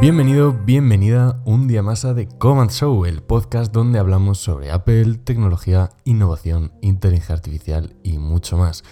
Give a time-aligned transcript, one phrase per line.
[0.00, 5.16] Bienvenido, bienvenida un día más a The Command Show, el podcast donde hablamos sobre Apple,
[5.24, 8.82] tecnología, innovación, inteligencia artificial y mucho más.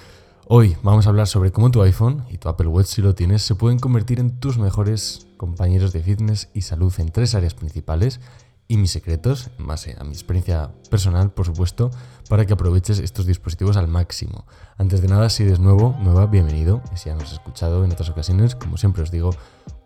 [0.49, 3.41] Hoy vamos a hablar sobre cómo tu iPhone y tu Apple Watch si lo tienes
[3.41, 8.21] se pueden convertir en tus mejores compañeros de fitness y salud en tres áreas principales
[8.69, 11.91] y mis secretos, en base a mi experiencia personal, por supuesto,
[12.29, 14.47] para que aproveches estos dispositivos al máximo.
[14.77, 16.83] Antes de nada, si eres nuevo, nueva, bienvenido.
[16.95, 19.31] Si ya nos has escuchado en otras ocasiones, como siempre os digo,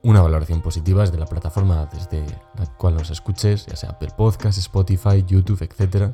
[0.02, 2.26] una valoración positiva desde la plataforma desde
[2.58, 6.10] la cual nos escuches, ya sea Apple Podcast, Spotify, YouTube, etc.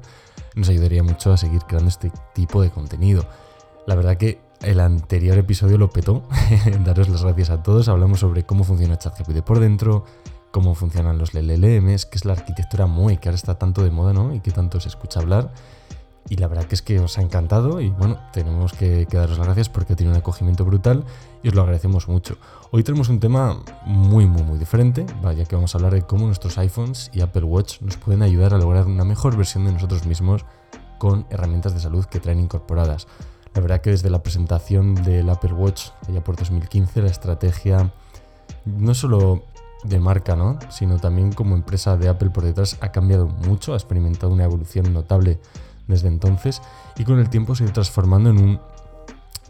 [0.54, 3.26] Nos ayudaría mucho a seguir creando este tipo de contenido.
[3.87, 6.23] La verdad que el anterior episodio lo petó.
[6.84, 7.88] Daros las gracias a todos.
[7.88, 10.04] Hablamos sobre cómo funciona ChatGPT por dentro,
[10.51, 14.12] cómo funcionan los LLMs, que es la arquitectura muy que ahora está tanto de moda,
[14.12, 14.34] ¿no?
[14.34, 15.52] Y que tanto se escucha hablar.
[16.30, 19.47] Y la verdad que es que os ha encantado y bueno, tenemos que, daros las
[19.47, 21.05] gracias porque tiene un acogimiento brutal
[21.43, 22.37] y os lo agradecemos mucho.
[22.71, 26.27] Hoy tenemos un tema muy, muy, muy diferente, vaya que vamos a hablar de cómo
[26.27, 30.05] nuestros iPhones y Apple Watch nos pueden ayudar a lograr una mejor versión de nosotros
[30.05, 30.45] mismos
[30.99, 33.07] con herramientas de salud que traen incorporadas.
[33.55, 37.90] La verdad que desde la presentación del Apple Watch allá por 2015 la estrategia
[38.66, 39.45] no solo
[39.84, 40.59] de marca, ¿no?
[40.71, 44.93] sino también como empresa de Apple por detrás ha cambiado mucho, ha experimentado una evolución
[44.93, 45.38] notable
[45.87, 46.60] desde entonces
[46.96, 48.60] y con el tiempo se ha ido transformando en un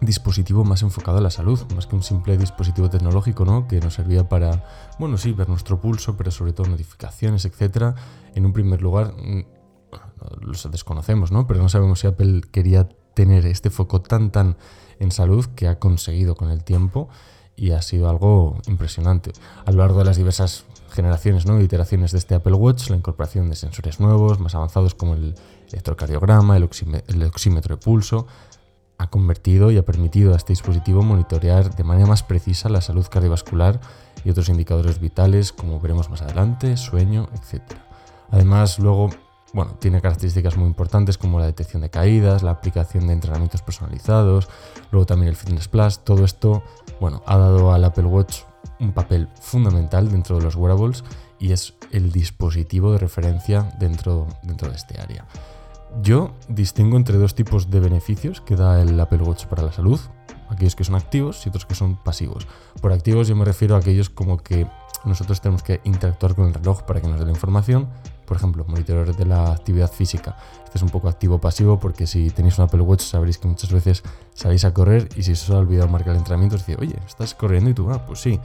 [0.00, 3.66] dispositivo más enfocado a la salud, más que un simple dispositivo tecnológico, ¿no?
[3.66, 4.64] Que nos servía para,
[4.98, 7.96] bueno, sí, ver nuestro pulso, pero sobre todo notificaciones, etcétera.
[8.34, 9.42] En un primer lugar, mm,
[10.40, 11.46] los desconocemos, ¿no?
[11.46, 14.56] Pero no sabemos si Apple quería tener este foco tan tan
[15.00, 17.08] en salud que ha conseguido con el tiempo
[17.58, 19.32] y ha sido algo impresionante.
[19.66, 21.60] A lo largo de las diversas generaciones ¿no?
[21.60, 25.34] iteraciones de este Apple Watch, la incorporación de sensores nuevos, más avanzados como el
[25.70, 28.26] electrocardiograma, el, oxímetro de pulso,
[28.96, 33.06] ha convertido y ha permitido a este dispositivo monitorear de manera más precisa la salud
[33.08, 33.80] cardiovascular
[34.24, 37.62] y otros indicadores vitales, como veremos más adelante, sueño, etc.
[38.30, 39.10] Además, luego
[39.52, 44.48] bueno, tiene características muy importantes como la detección de caídas, la aplicación de entrenamientos personalizados,
[44.90, 46.00] luego también el Fitness Plus.
[46.00, 46.62] Todo esto,
[47.00, 48.42] bueno, ha dado al Apple Watch
[48.80, 51.04] un papel fundamental dentro de los wearables
[51.38, 55.26] y es el dispositivo de referencia dentro, dentro de este área.
[56.02, 59.98] Yo distingo entre dos tipos de beneficios que da el Apple Watch para la salud,
[60.50, 62.46] aquellos que son activos y otros que son pasivos.
[62.80, 64.66] Por activos yo me refiero a aquellos como que
[65.04, 67.88] nosotros tenemos que interactuar con el reloj para que nos dé la información,
[68.28, 70.36] por ejemplo, monitorear de la actividad física.
[70.64, 74.02] Este es un poco activo-pasivo porque si tenéis un Apple Watch sabréis que muchas veces
[74.34, 77.70] salís a correr y si os ha olvidado marcar el entrenamiento, dice, oye, ¿estás corriendo?
[77.70, 78.38] Y tú, ah, pues sí.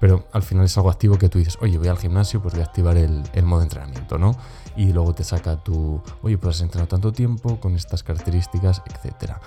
[0.00, 2.62] Pero al final es algo activo que tú dices, oye, voy al gimnasio, pues voy
[2.62, 4.34] a activar el, modo entrenamiento, ¿no?
[4.74, 9.40] Y luego te saca tu, oye, pues has entrenado tanto tiempo con estas características, etcétera.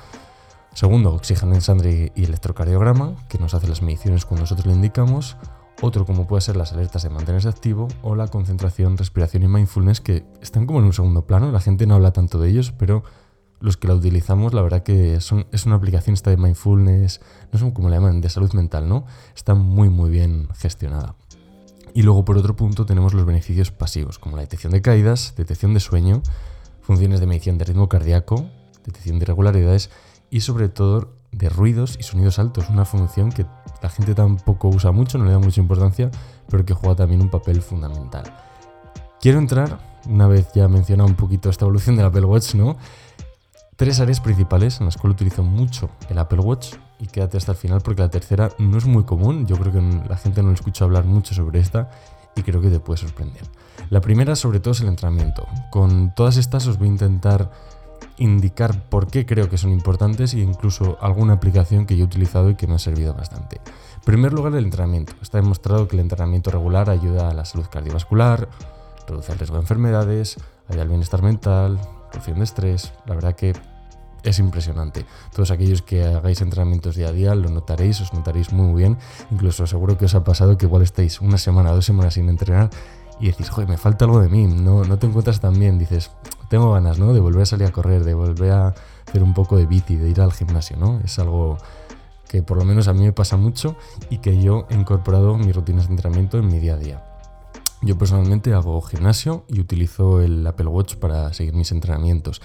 [0.74, 5.36] Segundo, oxígeno en sangre y electrocardiograma, que nos hace las mediciones cuando nosotros le indicamos.
[5.82, 10.02] Otro como puede ser las alertas de mantenerse activo o la concentración, respiración y mindfulness
[10.02, 13.04] que están como en un segundo plano, la gente no habla tanto de ellos, pero
[13.62, 17.22] los que la utilizamos la verdad que es una aplicación esta de mindfulness,
[17.54, 19.06] no son como la llaman, de salud mental, ¿no?
[19.36, 21.16] Está muy muy bien gestionada.
[21.94, 25.74] Y luego por otro punto tenemos los beneficios pasivos, como la detección de caídas, detección
[25.74, 26.22] de sueño,
[26.82, 28.50] funciones de medición de ritmo cardíaco,
[28.86, 29.90] detección de irregularidades
[30.30, 33.46] y sobre todo de ruidos y sonidos altos, una función que
[33.82, 36.10] la gente tampoco usa mucho, no le da mucha importancia,
[36.50, 38.24] pero que juega también un papel fundamental.
[39.22, 42.78] Quiero entrar, una vez ya mencionado un poquito esta evolución del Apple Watch, ¿no?
[43.76, 47.58] Tres áreas principales en las cuales utilizo mucho el Apple Watch y quédate hasta el
[47.58, 50.84] final porque la tercera no es muy común, yo creo que la gente no escucha
[50.84, 51.90] hablar mucho sobre esta
[52.36, 53.44] y creo que te puede sorprender.
[53.90, 55.48] La primera sobre todo es el entrenamiento.
[55.72, 57.52] Con todas estas os voy a intentar
[58.20, 62.50] indicar por qué creo que son importantes e incluso alguna aplicación que yo he utilizado
[62.50, 63.58] y que me ha servido bastante.
[63.58, 65.14] En primer lugar, el entrenamiento.
[65.22, 68.50] Está demostrado que el entrenamiento regular ayuda a la salud cardiovascular,
[69.08, 70.38] reduce el riesgo de enfermedades,
[70.68, 71.80] ayuda al bienestar mental,
[72.12, 72.94] reducción de estrés.
[73.06, 73.54] La verdad que
[74.24, 75.06] es impresionante.
[75.34, 78.98] Todos aquellos que hagáis entrenamientos día a día lo notaréis, os notaréis muy bien.
[79.32, 82.70] Incluso seguro que os ha pasado que igual estáis una semana, dos semanas sin entrenar
[83.20, 85.78] y decís, joder, me falta algo de mí, no, no te encuentras tan bien.
[85.78, 86.12] Dices,
[86.50, 87.14] tengo ganas, ¿no?
[87.14, 88.76] De volver a salir a correr, de volver a
[89.08, 91.00] hacer un poco de bici, de ir al gimnasio, ¿no?
[91.04, 91.58] Es algo
[92.28, 93.76] que por lo menos a mí me pasa mucho
[94.10, 97.04] y que yo he incorporado mis rutinas de entrenamiento en mi día a día.
[97.82, 102.42] Yo personalmente hago gimnasio y utilizo el Apple Watch para seguir mis entrenamientos.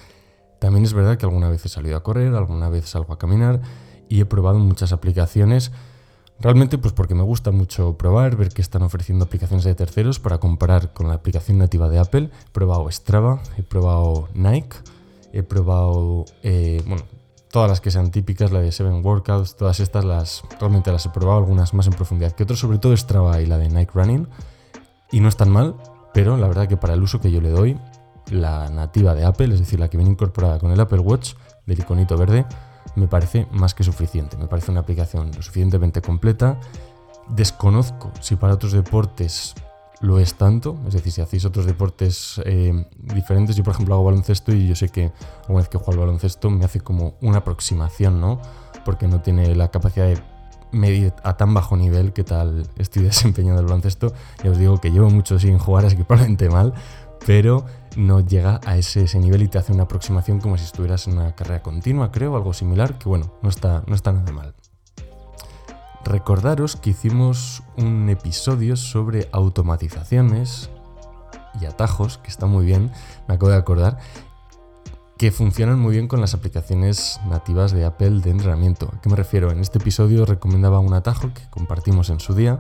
[0.61, 3.61] También es verdad que alguna vez he salido a correr, alguna vez salgo a caminar
[4.09, 5.73] y he probado muchas aplicaciones
[6.41, 10.39] Realmente pues porque me gusta mucho probar, ver que están ofreciendo aplicaciones de terceros para
[10.39, 12.31] comparar con la aplicación nativa de Apple.
[12.47, 14.77] He probado Strava, he probado Nike,
[15.33, 17.05] he probado, eh, bueno,
[17.51, 21.11] todas las que sean típicas, la de Seven Workouts, todas estas las realmente las he
[21.11, 24.29] probado, algunas más en profundidad que otras, sobre todo Strava y la de Nike Running,
[25.13, 25.77] Y no es tan mal,
[26.13, 27.79] pero la verdad que para el uso que yo le doy,
[28.31, 31.35] la nativa de Apple, es decir, la que viene incorporada con el Apple Watch,
[31.67, 32.45] del iconito verde,
[32.97, 34.37] me parece más que suficiente.
[34.37, 36.59] Me parece una aplicación lo suficientemente completa.
[37.29, 39.55] Desconozco si para otros deportes
[40.01, 44.05] lo es tanto, es decir, si hacéis otros deportes eh, diferentes, yo por ejemplo hago
[44.05, 45.13] baloncesto y yo sé que
[45.49, 48.41] una vez que juego al baloncesto me hace como una aproximación, ¿no?
[48.85, 50.19] Porque no tiene la capacidad de
[50.73, 54.13] medir a tan bajo nivel que tal estoy desempeñando el baloncesto.
[54.43, 56.75] Ya os digo que llevo mucho sin jugar, así que probablemente mal,
[57.27, 57.65] pero
[57.97, 61.19] no llega a ese, ese, nivel y te hace una aproximación como si estuvieras en
[61.19, 64.55] una carrera continua, creo, algo similar, que bueno, no está, no está nada mal.
[66.05, 70.69] Recordaros que hicimos un episodio sobre automatizaciones
[71.61, 72.91] y atajos, que está muy bien,
[73.27, 73.99] me acabo de acordar,
[75.17, 78.91] que funcionan muy bien con las aplicaciones nativas de Apple de entrenamiento.
[78.95, 79.51] ¿A qué me refiero?
[79.51, 82.59] En este episodio recomendaba un atajo que compartimos en su día,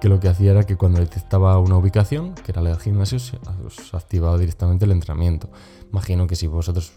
[0.00, 3.18] que lo que hacía era que cuando detectaba una ubicación, que era la del gimnasio,
[3.64, 5.48] os activaba directamente el entrenamiento.
[5.90, 6.92] Imagino que si vosotros,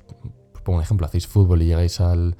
[0.63, 2.36] por un ejemplo, hacéis fútbol y llegáis al,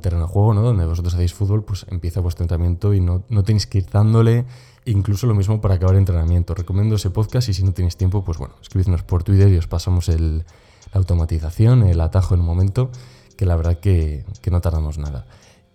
[0.00, 0.62] terreno de juego, ¿no?
[0.62, 4.46] Donde vosotros hacéis fútbol, pues empieza vuestro entrenamiento y no, no tenéis que ir dándole
[4.84, 6.54] incluso lo mismo para acabar el entrenamiento.
[6.54, 9.66] Recomiendo ese podcast y si no tenéis tiempo, pues bueno, escribidnos por Twitter y os
[9.66, 10.44] pasamos el,
[10.92, 12.90] la automatización, el atajo en un momento,
[13.36, 15.26] que la verdad que, que no tardamos nada.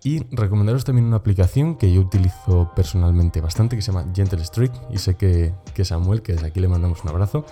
[0.04, 4.72] Y recomendaros también una aplicación que yo utilizo personalmente bastante, que se llama Gentle Streak,
[4.90, 7.44] y sé que, que Samuel, que desde aquí le mandamos un abrazo,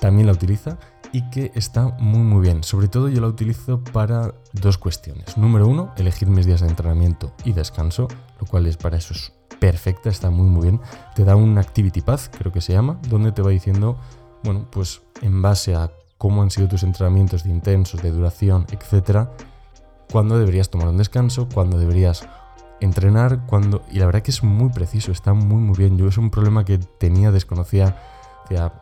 [0.00, 0.78] también la utiliza
[1.12, 2.62] y que está muy muy bien.
[2.62, 5.36] Sobre todo yo la utilizo para dos cuestiones.
[5.36, 8.08] Número uno, elegir mis días de entrenamiento y descanso,
[8.40, 10.80] lo cual es para eso es perfecta, está muy muy bien.
[11.14, 13.96] Te da un activity path, creo que se llama, donde te va diciendo,
[14.42, 19.32] bueno, pues en base a cómo han sido tus entrenamientos de intensos, de duración, etcétera,
[20.10, 22.26] cuándo deberías tomar un descanso, cuándo deberías
[22.80, 23.82] entrenar, cuándo...
[23.90, 25.96] Y la verdad que es muy preciso, está muy muy bien.
[25.96, 27.96] Yo es un problema que tenía, desconocía.
[28.48, 28.72] Sea,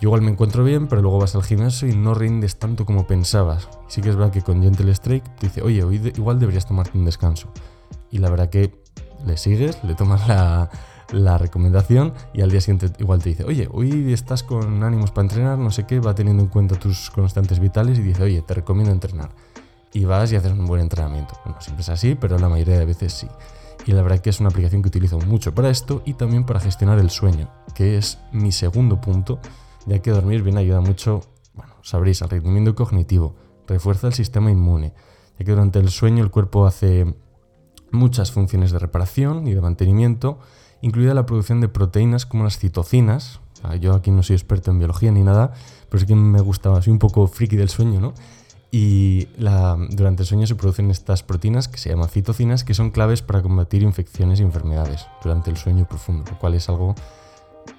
[0.00, 3.06] yo igual me encuentro bien, pero luego vas al gimnasio y no rindes tanto como
[3.06, 3.68] pensabas.
[3.88, 6.96] Sí que es verdad que con Gentle Strike te dice, oye, hoy igual deberías tomarte
[6.96, 7.48] un descanso.
[8.10, 8.82] Y la verdad que
[9.26, 10.70] le sigues, le tomas la,
[11.12, 15.26] la recomendación y al día siguiente igual te dice, oye, hoy estás con ánimos para
[15.26, 18.54] entrenar, no sé qué, va teniendo en cuenta tus constantes vitales y dice, oye, te
[18.54, 19.30] recomiendo entrenar.
[19.92, 21.34] Y vas y haces un buen entrenamiento.
[21.44, 23.28] Bueno, siempre es así, pero la mayoría de veces sí.
[23.86, 26.60] Y la verdad que es una aplicación que utilizo mucho para esto y también para
[26.60, 29.40] gestionar el sueño, que es mi segundo punto,
[29.86, 31.22] ya que dormir bien ayuda mucho,
[31.54, 33.36] bueno, sabréis, al rendimiento cognitivo,
[33.66, 34.92] refuerza el sistema inmune,
[35.38, 37.14] ya que durante el sueño el cuerpo hace
[37.90, 40.38] muchas funciones de reparación y de mantenimiento,
[40.82, 43.40] incluida la producción de proteínas como las citocinas.
[43.80, 45.52] Yo aquí no soy experto en biología ni nada,
[45.88, 48.12] pero sí que me gustaba, soy un poco friki del sueño, ¿no?
[48.70, 49.28] Y
[49.90, 53.42] durante el sueño se producen estas proteínas que se llaman citocinas, que son claves para
[53.42, 56.94] combatir infecciones y enfermedades durante el sueño profundo, lo cual es algo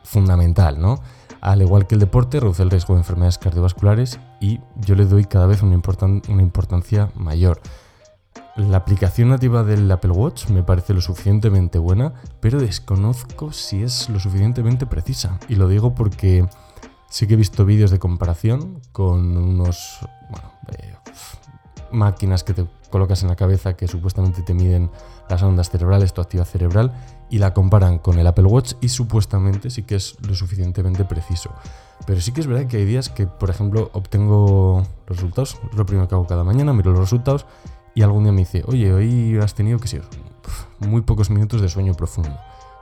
[0.04, 1.00] fundamental, ¿no?
[1.42, 5.26] Al igual que el deporte, reduce el riesgo de enfermedades cardiovasculares y yo le doy
[5.26, 5.80] cada vez una,
[6.28, 7.62] una importancia mayor.
[8.56, 14.10] La aplicación nativa del Apple Watch me parece lo suficientemente buena, pero desconozco si es
[14.10, 15.40] lo suficientemente precisa.
[15.48, 16.46] Y lo digo porque
[17.10, 20.00] sí que he visto vídeos de comparación con unos
[20.72, 20.94] eh,
[21.92, 24.90] máquinas que te colocas en la cabeza que supuestamente te miden
[25.30, 26.94] las ondas cerebrales, tu actividad cerebral,
[27.30, 31.52] y la comparan con el Apple Watch y supuestamente sí que es lo suficientemente preciso.
[32.06, 35.86] Pero sí que es verdad que hay días que, por ejemplo, obtengo resultados, es lo
[35.86, 37.46] primero que hago cada mañana, miro los resultados
[37.94, 40.02] y algún día me dice, oye, hoy has tenido, que sé,
[40.80, 42.36] muy pocos minutos de sueño profundo.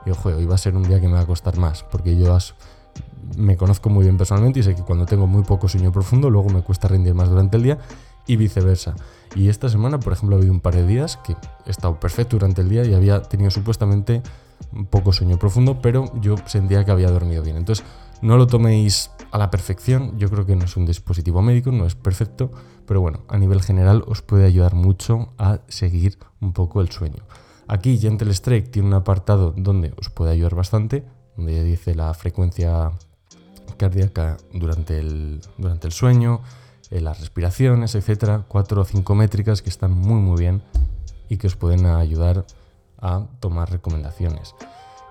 [0.06, 2.16] Y ojo, hoy va a ser un día que me va a costar más, porque
[2.16, 2.34] yo
[3.36, 6.48] me conozco muy bien personalmente y sé que cuando tengo muy poco sueño profundo, luego
[6.50, 7.78] me cuesta rendir más durante el día
[8.26, 8.94] y viceversa.
[9.34, 11.34] Y esta semana, por ejemplo, ha habido un par de días que
[11.66, 14.22] he estado perfecto durante el día y había tenido supuestamente
[14.90, 17.56] poco sueño profundo, pero yo sentía que había dormido bien.
[17.56, 17.84] Entonces,
[18.20, 21.86] no lo toméis a la perfección, yo creo que no es un dispositivo médico, no
[21.86, 22.50] es perfecto,
[22.86, 27.24] pero bueno, a nivel general os puede ayudar mucho a seguir un poco el sueño.
[27.66, 31.04] Aquí Gentle Strike tiene un apartado donde os puede ayudar bastante,
[31.38, 32.90] donde dice la frecuencia
[33.78, 36.42] cardíaca durante el, durante el sueño,
[36.90, 40.62] eh, las respiraciones, etcétera, cuatro o cinco métricas que están muy muy bien
[41.28, 42.44] y que os pueden ayudar
[43.00, 44.54] a tomar recomendaciones.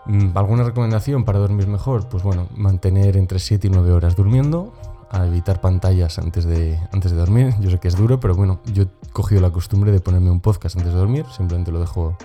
[0.05, 2.09] Mm, ¿Alguna recomendación para dormir mejor?
[2.09, 4.73] Pues bueno, mantener entre 7 y 9 horas durmiendo,
[5.09, 7.53] a evitar pantallas antes de, antes de dormir.
[7.61, 10.41] Yo sé que es duro, pero bueno, yo he cogido la costumbre de ponerme un
[10.41, 12.17] podcast antes de dormir, simplemente lo dejo,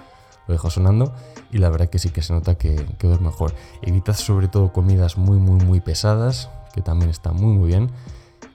[0.47, 1.15] lo dejo sonando
[1.51, 3.55] y la verdad que sí que se nota que, que duermo mejor.
[3.83, 7.91] Evitad sobre todo comidas muy, muy, muy pesadas, que también está muy, muy bien.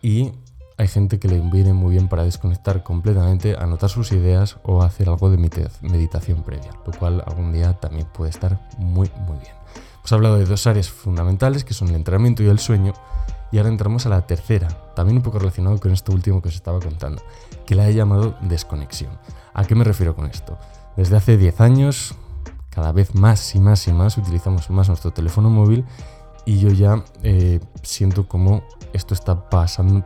[0.01, 0.32] Y
[0.77, 5.10] hay gente que le viene muy bien para desconectar completamente, anotar sus ideas o hacer
[5.10, 5.38] algo de
[5.82, 9.53] meditación previa, lo cual algún día también puede estar muy, muy bien.
[10.03, 12.94] Os he hablado de dos áreas fundamentales que son el entrenamiento y el sueño.
[13.51, 16.56] Y ahora entramos a la tercera, también un poco relacionado con esto último que os
[16.56, 17.24] estaba contando,
[17.65, 19.12] que la he llamado desconexión.
[19.53, 20.58] ¿A qué me refiero con esto?
[20.98, 22.16] Desde hace 10 años,
[22.72, 25.86] cada vez más y más y más utilizamos más nuestro teléfono móvil
[26.44, 28.63] y yo ya eh, siento como
[28.94, 30.04] esto está pasando,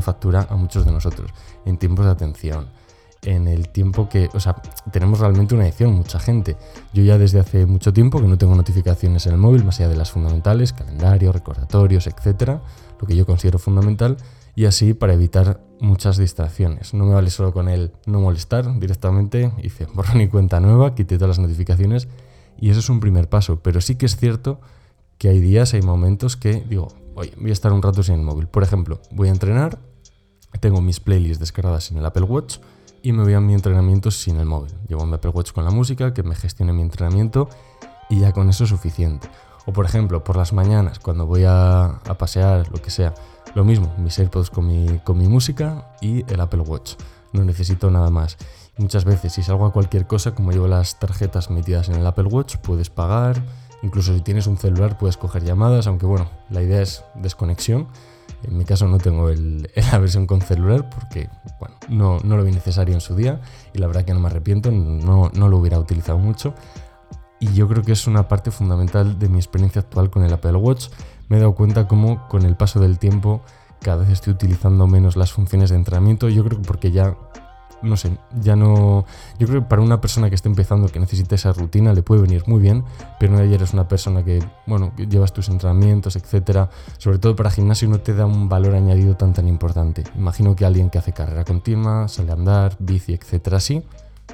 [0.00, 1.30] factura a muchos de nosotros
[1.64, 2.68] en tiempos de atención,
[3.22, 4.54] en el tiempo que, o sea,
[4.92, 6.56] tenemos realmente una adicción, mucha gente.
[6.92, 9.88] Yo ya desde hace mucho tiempo que no tengo notificaciones en el móvil, más allá
[9.88, 12.62] de las fundamentales, calendario, recordatorios, etcétera,
[13.00, 14.18] lo que yo considero fundamental,
[14.54, 16.94] y así para evitar muchas distracciones.
[16.94, 21.16] No me vale solo con el no molestar directamente, hice borrón y cuenta nueva, quité
[21.16, 22.08] todas las notificaciones,
[22.60, 24.60] y eso es un primer paso, pero sí que es cierto
[25.18, 28.22] que hay días, hay momentos que digo, oye, voy a estar un rato sin el
[28.22, 28.46] móvil.
[28.46, 29.78] Por ejemplo, voy a entrenar,
[30.60, 32.58] tengo mis playlists descargadas en el Apple Watch,
[33.04, 34.72] y me voy a mi entrenamiento sin el móvil.
[34.88, 37.50] Llevo mi Apple Watch con la música, que me gestione mi entrenamiento
[38.08, 39.28] y ya con eso es suficiente.
[39.66, 43.14] O por ejemplo, por las mañanas, cuando voy a, pasear, lo que sea,
[43.54, 46.94] lo mismo, mis AirPods con mi, con mi música y el Apple Watch.
[47.32, 48.36] No necesito nada más.
[48.76, 52.24] muchas veces, si salgo a cualquier cosa, como llevo las tarjetas metidas en el Apple
[52.24, 53.42] Watch, puedes pagar.
[53.82, 57.88] Incluso si tienes un celular, puedes coger llamadas, aunque bueno, la idea es desconexión
[58.42, 59.30] en mi caso no tengo
[59.92, 63.40] la versión con celular porque bueno, no, no, lo vi necesario en su día
[63.72, 66.54] y la verdad que no me arrepiento, no, no lo hubiera utilizado mucho.
[67.40, 70.56] Y yo creo que es una parte fundamental de mi experiencia actual con el Apple
[70.56, 70.86] Watch.
[71.34, 73.40] Me he dado cuenta cómo con el paso del tiempo
[73.82, 76.28] cada vez estoy utilizando menos las funciones de entrenamiento.
[76.28, 77.16] Yo creo que porque ya
[77.82, 79.04] no sé, ya no...
[79.40, 82.22] Yo creo que para una persona que esté empezando, que necesita esa rutina, le puede
[82.22, 82.84] venir muy bien,
[83.18, 86.70] pero no eres una persona que, bueno, llevas tus entrenamientos, etcétera.
[86.98, 90.04] Sobre todo para gimnasio no te da un valor añadido tan tan importante.
[90.14, 93.82] Imagino que alguien que hace carrera continua, sale a andar, bici, etcétera, sí,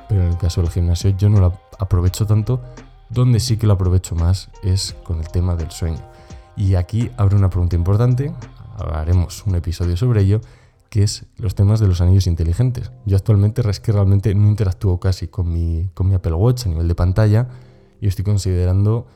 [0.06, 2.60] pero en el caso del gimnasio yo no lo aprovecho tanto.
[3.08, 6.10] Donde sí que lo aprovecho más es con el tema del sueño.
[6.56, 8.34] Y aquí abre una pregunta importante,
[8.92, 10.40] haremos un episodio sobre ello,
[10.88, 12.90] que es los temas de los anillos inteligentes.
[13.06, 16.68] Yo actualmente es que realmente no interactúo casi con mi, con mi Apple Watch a
[16.68, 17.48] nivel de pantalla
[18.00, 19.06] y estoy considerando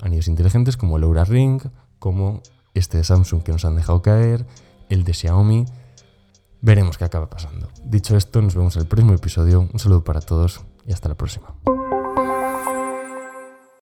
[0.00, 1.60] anillos inteligentes como el Aura Ring,
[1.98, 2.40] como
[2.74, 4.46] este de Samsung que nos han dejado caer,
[4.88, 5.64] el de Xiaomi.
[6.60, 7.68] Veremos qué acaba pasando.
[7.84, 9.68] Dicho esto, nos vemos en el próximo episodio.
[9.72, 11.54] Un saludo para todos y hasta la próxima.